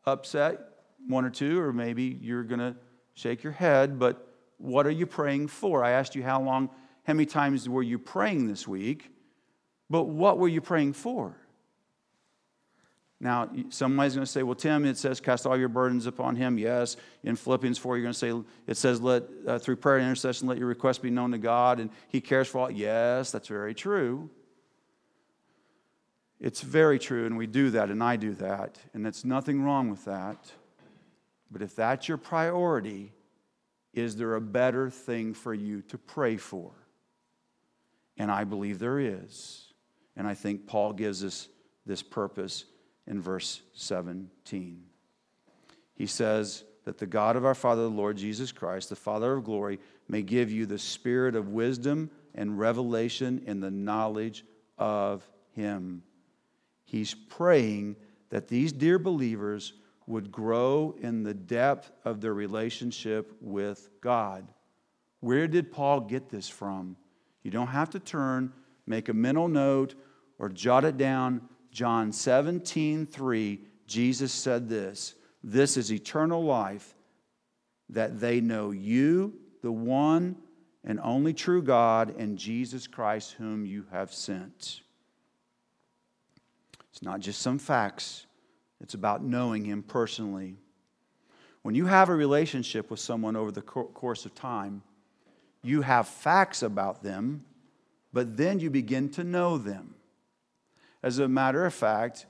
[0.04, 0.60] upset
[1.08, 2.76] one or two, or maybe you're going to
[3.14, 5.82] shake your head, but what are you praying for?
[5.82, 6.68] I asked you how long,
[7.04, 9.10] how many times were you praying this week?
[9.88, 11.36] But what were you praying for?
[13.18, 16.58] Now, somebody's going to say, well, Tim, it says, cast all your burdens upon him.
[16.58, 16.96] Yes.
[17.24, 18.32] In Philippians 4, you're going to say,
[18.66, 21.80] it says, let, uh, through prayer and intercession, let your requests be known to God,
[21.80, 22.70] and he cares for all.
[22.70, 24.28] Yes, that's very true.
[26.38, 29.88] It's very true, and we do that, and I do that, and there's nothing wrong
[29.88, 30.52] with that.
[31.50, 33.12] But if that's your priority,
[33.94, 36.72] is there a better thing for you to pray for?
[38.18, 39.65] And I believe there is.
[40.16, 41.48] And I think Paul gives us
[41.84, 42.64] this purpose
[43.06, 44.82] in verse 17.
[45.94, 49.44] He says that the God of our Father, the Lord Jesus Christ, the Father of
[49.44, 54.44] glory, may give you the spirit of wisdom and revelation in the knowledge
[54.78, 56.02] of Him.
[56.84, 57.96] He's praying
[58.30, 59.72] that these dear believers
[60.06, 64.46] would grow in the depth of their relationship with God.
[65.20, 66.96] Where did Paul get this from?
[67.42, 68.52] You don't have to turn,
[68.86, 69.94] make a mental note,
[70.38, 71.42] or jot it down.
[71.70, 76.94] John 17, 3, Jesus said this This is eternal life,
[77.90, 80.36] that they know you, the one
[80.84, 84.80] and only true God, and Jesus Christ, whom you have sent.
[86.90, 88.26] It's not just some facts,
[88.80, 90.56] it's about knowing Him personally.
[91.62, 94.82] When you have a relationship with someone over the course of time,
[95.62, 97.44] you have facts about them,
[98.12, 99.95] but then you begin to know them.
[101.06, 102.26] As a matter of fact,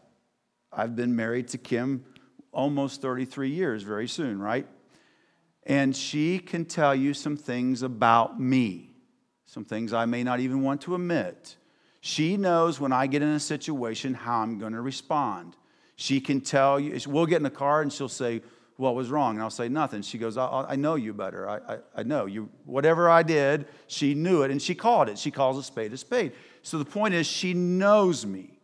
[0.70, 2.04] I've been married to Kim
[2.52, 4.66] almost 33 years very soon, right?
[5.62, 8.90] And she can tell you some things about me,
[9.46, 11.56] some things I may not even want to admit.
[12.02, 15.56] She knows when I get in a situation how I'm going to respond.
[15.96, 18.42] She can tell you, we'll get in the car and she'll say,
[18.76, 19.36] What was wrong?
[19.36, 20.02] And I'll say, Nothing.
[20.02, 21.48] She goes, I, I know you better.
[21.48, 22.50] I, I, I know you.
[22.66, 25.18] Whatever I did, she knew it and she called it.
[25.18, 26.32] She calls a spade a spade.
[26.60, 28.55] So the point is, she knows me.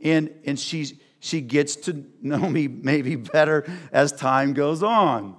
[0.00, 5.36] And, and she's, she gets to know me maybe better as time goes on.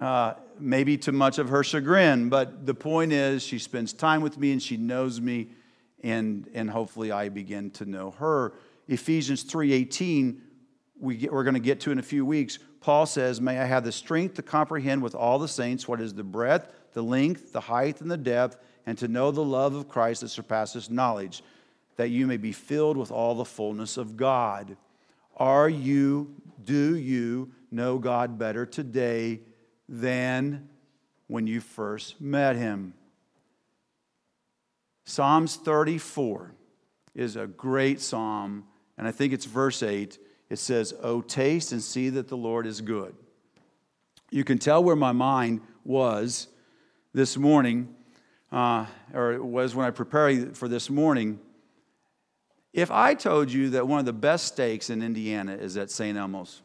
[0.00, 4.38] Uh, maybe to much of her chagrin, but the point is, she spends time with
[4.38, 5.48] me and she knows me,
[6.02, 8.54] and, and hopefully I begin to know her.
[8.88, 10.38] Ephesians 3:18,
[10.98, 12.58] we get, we're going to get to in a few weeks.
[12.80, 16.14] Paul says, May I have the strength to comprehend with all the saints what is
[16.14, 19.88] the breadth, the length, the height, and the depth, and to know the love of
[19.88, 21.42] Christ that surpasses knowledge,
[21.96, 24.76] that you may be filled with all the fullness of God.
[25.36, 29.40] Are you, do you know God better today
[29.88, 30.68] than
[31.26, 32.94] when you first met him?
[35.04, 36.52] Psalms 34
[37.14, 38.64] is a great psalm,
[38.98, 40.18] and I think it's verse 8.
[40.50, 43.14] It says, Oh, taste and see that the Lord is good.
[44.30, 46.48] You can tell where my mind was
[47.14, 47.94] this morning,
[48.50, 51.38] uh, or it was when I prepared for this morning.
[52.76, 56.16] If I told you that one of the best steaks in Indiana is at St.
[56.16, 56.60] Elmo's,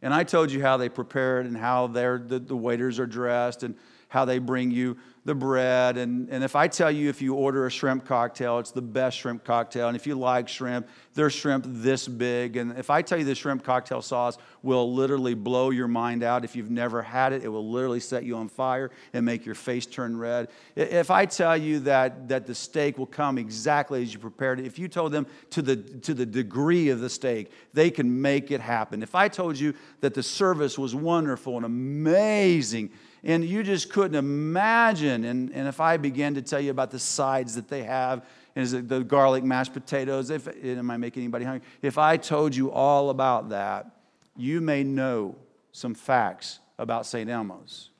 [0.00, 3.62] and I told you how they prepare it and how the, the waiters are dressed
[3.62, 3.74] and
[4.10, 5.96] how they bring you the bread.
[5.96, 9.18] And, and if I tell you if you order a shrimp cocktail, it's the best
[9.18, 9.86] shrimp cocktail.
[9.86, 12.56] And if you like shrimp, there's shrimp this big.
[12.56, 16.44] And if I tell you the shrimp cocktail sauce will literally blow your mind out,
[16.44, 19.54] if you've never had it, it will literally set you on fire and make your
[19.54, 20.48] face turn red.
[20.74, 24.66] If I tell you that, that the steak will come exactly as you prepared it,
[24.66, 28.50] if you told them to the, to the degree of the steak, they can make
[28.50, 29.02] it happen.
[29.02, 32.90] If I told you that the service was wonderful and amazing,
[33.22, 35.24] and you just couldn't imagine.
[35.24, 38.72] And, and if I began to tell you about the sides that they have, is
[38.72, 40.30] it the garlic mashed potatoes?
[40.30, 41.66] If, am I making anybody hungry?
[41.82, 43.90] If I told you all about that,
[44.36, 45.36] you may know
[45.72, 47.28] some facts about St.
[47.28, 47.90] Elmo's.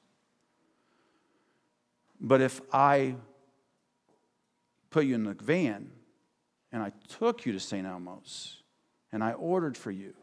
[2.20, 3.14] But if I
[4.90, 5.90] put you in the van
[6.72, 7.86] and I took you to St.
[7.86, 8.62] Elmo's
[9.12, 10.14] and I ordered for you,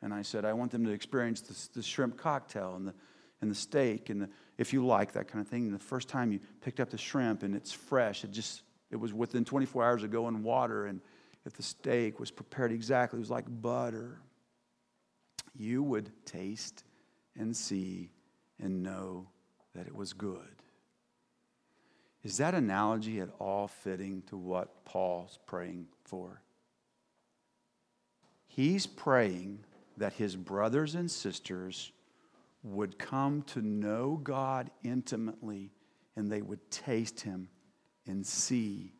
[0.00, 2.94] and I said, I want them to experience the, the shrimp cocktail and the
[3.40, 5.66] and the steak and the, if you like that kind of thing.
[5.66, 8.96] And the first time you picked up the shrimp and it's fresh, it just it
[8.96, 10.86] was within 24 hours of going water.
[10.86, 11.00] And
[11.44, 14.20] if the steak was prepared exactly, it was like butter.
[15.54, 16.84] You would taste
[17.36, 18.10] and see
[18.60, 19.28] and know
[19.74, 20.62] that it was good.
[22.24, 26.42] Is that analogy at all fitting to what Paul's praying for?
[28.48, 29.60] He's praying
[29.98, 31.92] that his brothers and sisters
[32.74, 35.72] would come to know God intimately
[36.16, 37.48] and they would taste Him
[38.06, 38.92] and see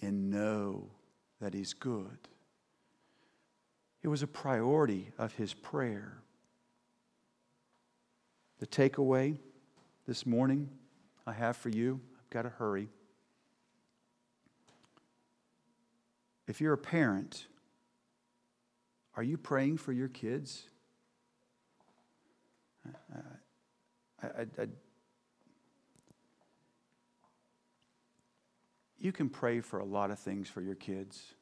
[0.00, 0.90] and know
[1.40, 2.28] that He's good.
[4.02, 6.18] It was a priority of his prayer.
[8.58, 9.38] The takeaway
[10.06, 10.68] this morning
[11.26, 12.88] I have for you, I've got to hurry.
[16.48, 17.46] If you're a parent,
[19.16, 20.64] are you praying for your kids?
[22.86, 24.66] I, I, I,
[28.98, 31.34] you can pray for a lot of things for your kids,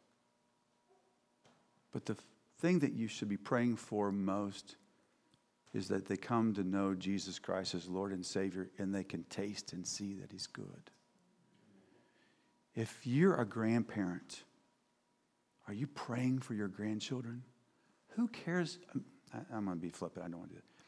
[1.93, 2.17] but the
[2.61, 4.77] thing that you should be praying for most
[5.73, 9.25] is that they come to know Jesus Christ as Lord and Savior and they can
[9.25, 10.91] taste and see that He's good.
[12.75, 14.43] If you're a grandparent,
[15.69, 17.43] are you praying for your grandchildren?
[18.17, 18.79] Who cares?
[18.95, 19.05] I'm,
[19.53, 20.25] I'm going to be flippant.
[20.25, 20.80] I don't want to do it.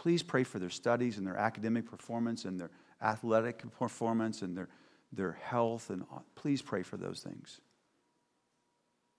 [0.00, 2.70] Please pray for their studies and their academic performance and their
[3.02, 4.70] athletic performance and their,
[5.12, 5.90] their health.
[5.90, 6.04] And
[6.36, 7.60] please pray for those things.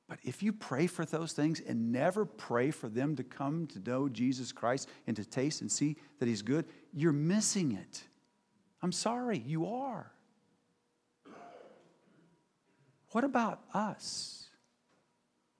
[0.09, 3.79] But if you pray for those things and never pray for them to come to
[3.79, 8.01] know Jesus Christ and to taste and see that He's good, you're missing it.
[8.81, 10.11] I'm sorry, you are.
[13.11, 14.47] What about us?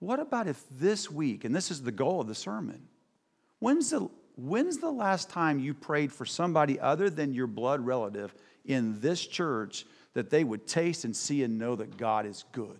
[0.00, 2.88] What about if this week, and this is the goal of the sermon,
[3.60, 8.34] when's the when's the last time you prayed for somebody other than your blood relative
[8.64, 9.84] in this church
[10.14, 12.78] that they would taste and see and know that God is good?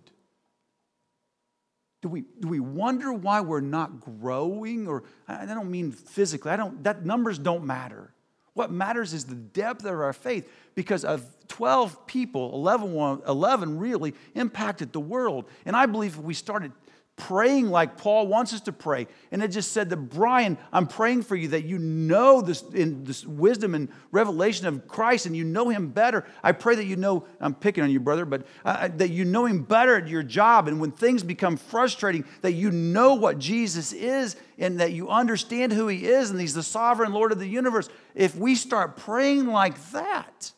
[2.01, 4.87] Do we, do we wonder why we're not growing?
[4.87, 8.13] Or I don't mean physically, I don't, that numbers don't matter.
[8.53, 14.13] What matters is the depth of our faith because of 12 people, 11, 11 really
[14.35, 15.45] impacted the world.
[15.65, 16.71] And I believe if we started
[17.15, 19.07] praying like Paul wants us to pray.
[19.31, 23.03] And it just said that, Brian, I'm praying for you that you know this, in
[23.03, 26.25] this wisdom and revelation of Christ and you know him better.
[26.41, 29.45] I pray that you know, I'm picking on you, brother, but uh, that you know
[29.45, 30.67] him better at your job.
[30.67, 35.71] And when things become frustrating, that you know what Jesus is and that you understand
[35.71, 37.89] who he is and he's the sovereign Lord of the universe.
[38.15, 40.51] If we start praying like that,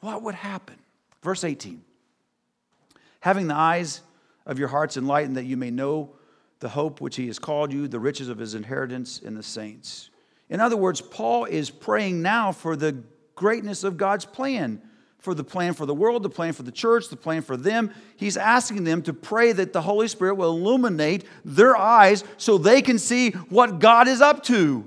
[0.00, 0.76] what would happen?
[1.22, 1.82] Verse 18.
[3.20, 4.00] Having the eyes
[4.46, 6.10] of your hearts enlightened, that you may know
[6.60, 10.10] the hope which he has called you, the riches of his inheritance in the saints.
[10.48, 13.02] In other words, Paul is praying now for the
[13.34, 14.80] greatness of God's plan
[15.24, 17.90] for the plan for the world, the plan for the church, the plan for them.
[18.14, 22.82] He's asking them to pray that the Holy Spirit will illuminate their eyes so they
[22.82, 24.86] can see what God is up to.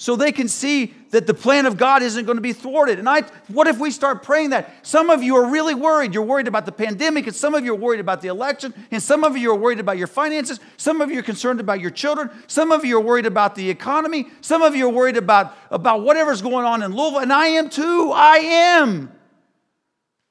[0.00, 2.98] So they can see that the plan of God isn't going to be thwarted.
[2.98, 4.74] And I what if we start praying that?
[4.80, 6.14] Some of you are really worried.
[6.14, 9.02] You're worried about the pandemic, and some of you are worried about the election, and
[9.02, 11.90] some of you are worried about your finances, some of you are concerned about your
[11.90, 15.54] children, some of you are worried about the economy, some of you are worried about,
[15.70, 18.10] about whatever's going on in Louisville, and I am too.
[18.14, 19.12] I am.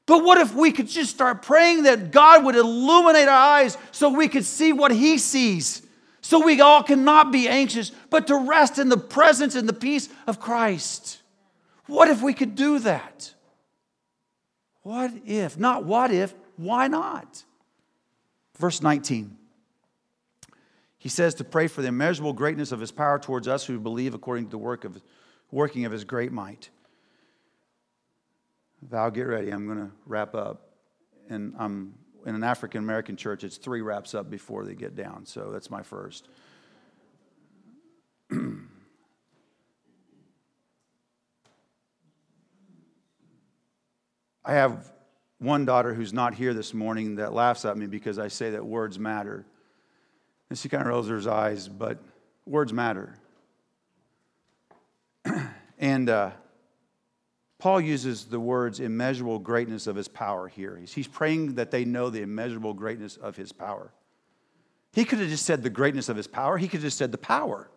[0.08, 4.10] But what if we could just start praying that God would illuminate our eyes so
[4.10, 5.84] we could see what He sees?
[6.30, 10.10] So we all cannot be anxious, but to rest in the presence and the peace
[10.28, 11.24] of Christ.
[11.88, 13.34] What if we could do that?
[14.84, 15.58] What if?
[15.58, 17.44] Not what if, why not?
[18.60, 19.38] Verse 19.
[21.00, 24.14] He says to pray for the immeasurable greatness of his power towards us who believe
[24.14, 25.02] according to the work of,
[25.50, 26.70] working of his great might.
[28.84, 29.50] Val, get ready.
[29.50, 30.74] I'm going to wrap up.
[31.28, 31.96] And I'm
[32.26, 35.26] in an African American church, it's three wraps up before they get down.
[35.26, 36.28] So that's my first.
[44.46, 44.92] I have
[45.40, 48.66] one daughter who's not here this morning that laughs at me because I say that
[48.66, 49.46] words matter.
[50.50, 52.00] And she kind of rolls her eyes, but
[52.46, 53.16] words matter.
[55.80, 56.32] and uh,
[57.60, 60.80] Paul uses the words immeasurable greatness of his power here.
[60.88, 63.92] He's praying that they know the immeasurable greatness of his power.
[64.94, 67.12] He could have just said the greatness of his power, he could have just said
[67.12, 67.70] the power.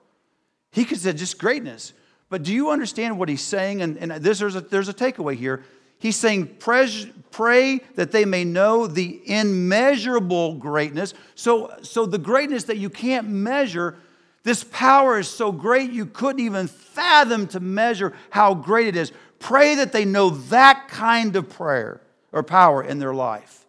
[0.70, 1.92] He could have said just greatness.
[2.30, 3.82] But do you understand what he's saying?
[3.82, 5.64] And, and this, there's, a, there's a takeaway here.
[5.98, 6.88] He's saying, pray,
[7.30, 11.12] pray that they may know the immeasurable greatness.
[11.34, 13.96] So, so the greatness that you can't measure,
[14.44, 19.12] this power is so great you couldn't even fathom to measure how great it is.
[19.42, 23.66] Pray that they know that kind of prayer or power in their life.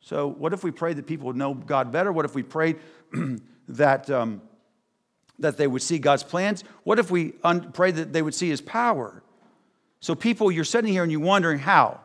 [0.00, 2.12] So, what if we prayed that people would know God better?
[2.12, 2.76] What if we prayed
[3.68, 4.42] that, um,
[5.38, 6.62] that they would see God's plans?
[6.84, 9.22] What if we un- prayed that they would see His power?
[10.00, 12.00] So, people, you're sitting here and you're wondering how.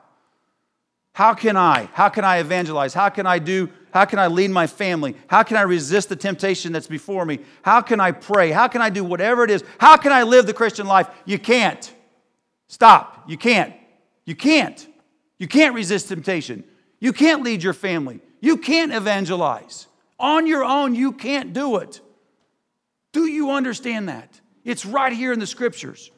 [1.11, 1.89] How can I?
[1.91, 2.93] How can I evangelize?
[2.93, 3.69] How can I do?
[3.93, 5.17] How can I lead my family?
[5.27, 7.39] How can I resist the temptation that's before me?
[7.63, 8.51] How can I pray?
[8.51, 9.61] How can I do whatever it is?
[9.77, 11.09] How can I live the Christian life?
[11.25, 11.93] You can't.
[12.71, 13.25] Stop.
[13.27, 13.73] You can't.
[14.23, 14.87] You can't.
[15.37, 16.63] You can't resist temptation.
[17.01, 18.21] You can't lead your family.
[18.39, 19.87] You can't evangelize.
[20.17, 21.99] On your own, you can't do it.
[23.11, 24.39] Do you understand that?
[24.63, 26.11] It's right here in the scriptures.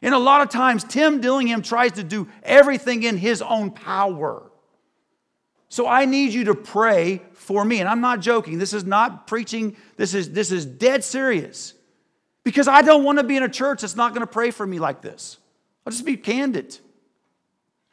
[0.00, 4.50] And a lot of times, Tim Dillingham tries to do everything in his own power.
[5.68, 7.80] So I need you to pray for me.
[7.80, 8.56] And I'm not joking.
[8.56, 11.74] This is not preaching, this is, this is dead serious.
[12.42, 14.66] Because I don't want to be in a church that's not going to pray for
[14.66, 15.36] me like this.
[15.86, 16.78] I'll just be candid.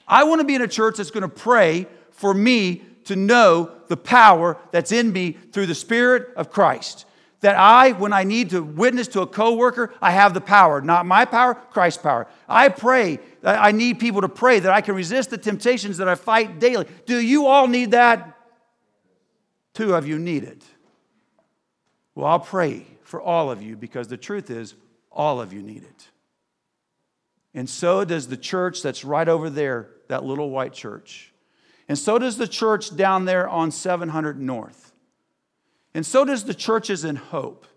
[0.08, 3.72] I want to be in a church that's going to pray for me to know
[3.88, 7.06] the power that's in me through the Spirit of Christ.
[7.42, 10.80] That I, when I need to witness to a coworker, I have the power.
[10.80, 12.28] Not my power, Christ's power.
[12.48, 16.16] I pray, I need people to pray that I can resist the temptations that I
[16.16, 16.86] fight daily.
[17.08, 18.38] Do you all need that?
[19.74, 20.62] Two of you need it.
[22.14, 24.76] Well, I'll pray for all of you because the truth is,
[25.12, 26.11] all of you need it.
[27.54, 31.34] And so does the church that's right over there, that little white church.
[31.88, 34.94] And so does the church down there on 700 North.
[35.94, 37.68] And so does the churches in Hope.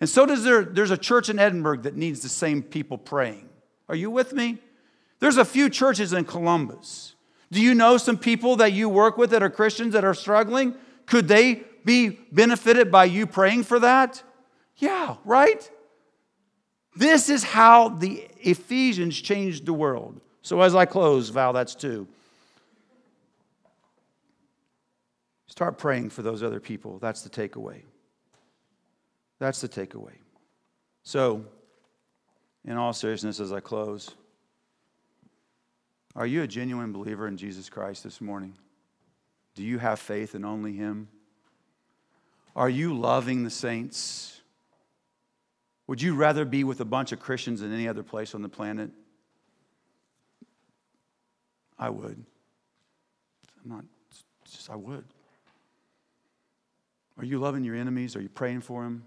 [0.00, 3.48] And so does there, there's a church in Edinburgh that needs the same people praying.
[3.88, 4.58] Are you with me?
[5.20, 7.14] There's a few churches in Columbus.
[7.52, 10.74] Do you know some people that you work with that are Christians that are struggling?
[11.06, 14.22] Could they be benefited by you praying for that?
[14.76, 15.70] Yeah, right?
[16.94, 20.20] This is how the Ephesians changed the world.
[20.42, 22.06] So as I close, Val, that's two.
[25.46, 26.98] Start praying for those other people.
[26.98, 27.82] That's the takeaway.
[29.38, 30.14] That's the takeaway.
[31.02, 31.44] So,
[32.64, 34.10] in all seriousness, as I close,
[36.14, 38.54] are you a genuine believer in Jesus Christ this morning?
[39.54, 41.08] Do you have faith in only Him?
[42.54, 44.41] Are you loving the saints?
[45.86, 48.48] Would you rather be with a bunch of Christians than any other place on the
[48.48, 48.90] planet?
[51.78, 52.24] I would.
[53.64, 53.84] I'm not,
[54.44, 55.04] just I would.
[57.18, 58.16] Are you loving your enemies?
[58.16, 59.04] Are you praying for them?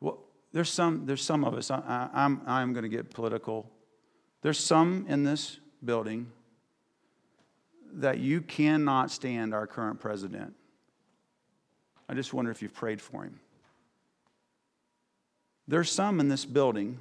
[0.00, 0.18] Well,
[0.52, 3.70] there's some, there's some of us, I, I'm, I'm going to get political.
[4.42, 6.30] There's some in this building
[7.94, 10.54] that you cannot stand our current president.
[12.08, 13.40] I just wonder if you've prayed for him.
[15.68, 16.98] There's some in this building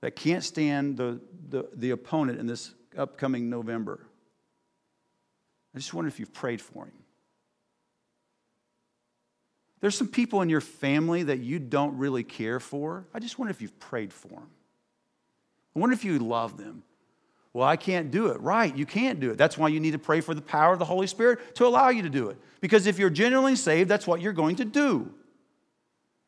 [0.00, 4.00] that can't stand the, the, the opponent in this upcoming November.
[5.74, 6.92] I just wonder if you've prayed for him.
[9.80, 13.04] There's some people in your family that you don't really care for.
[13.14, 14.48] I just wonder if you've prayed for them.
[15.74, 16.82] I wonder if you love them.
[17.56, 18.40] Well, I can't do it.
[18.42, 19.38] Right, you can't do it.
[19.38, 21.88] That's why you need to pray for the power of the Holy Spirit to allow
[21.88, 22.36] you to do it.
[22.60, 25.10] Because if you're genuinely saved, that's what you're going to do.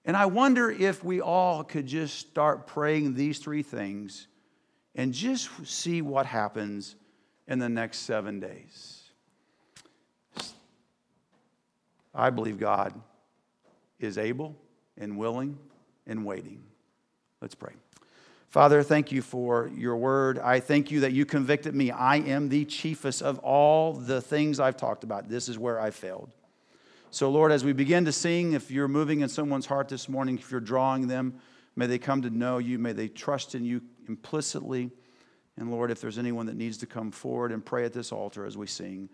[0.07, 4.27] And I wonder if we all could just start praying these three things
[4.95, 6.97] and just see what happens
[7.47, 9.03] in the next seven days.
[12.15, 12.99] I believe God
[14.01, 14.57] is able
[14.97, 15.59] and willing
[16.07, 16.63] and waiting.
[17.43, 17.75] Let's pray.
[18.49, 20.39] Father, thank you for your word.
[20.39, 21.91] I thank you that you convicted me.
[21.91, 25.29] I am the chiefest of all the things I've talked about.
[25.29, 26.31] This is where I failed.
[27.11, 30.39] So, Lord, as we begin to sing, if you're moving in someone's heart this morning,
[30.39, 31.41] if you're drawing them,
[31.77, 32.79] may they come to know you.
[32.79, 34.91] May they trust in you implicitly.
[35.59, 38.47] And Lord, if there's anyone that needs to come forward and pray at this altar
[38.47, 39.11] as we sing,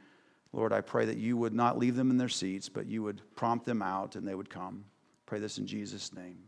[0.53, 3.21] Lord, I pray that you would not leave them in their seats, but you would
[3.35, 4.85] prompt them out and they would come.
[5.27, 6.39] Pray this in Jesus' name.